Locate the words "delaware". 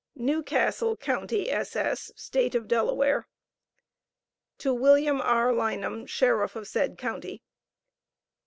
2.67-3.27